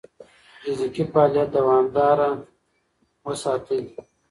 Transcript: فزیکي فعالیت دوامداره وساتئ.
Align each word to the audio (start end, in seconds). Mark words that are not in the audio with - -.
فزیکي 0.61 1.03
فعالیت 1.11 1.49
دوامداره 1.55 2.29
وساتئ. 3.25 3.81